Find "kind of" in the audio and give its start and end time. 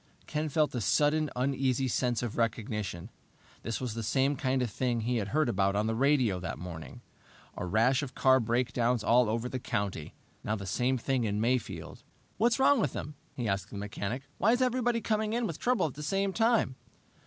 4.35-4.71